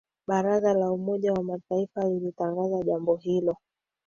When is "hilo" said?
3.15-3.57